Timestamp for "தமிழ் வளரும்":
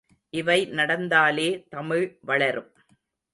1.69-2.69